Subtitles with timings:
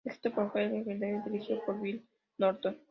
[0.03, 2.05] Escrito por Jeffrey Bell y dirigido por Bill L.
[2.39, 2.79] Norton.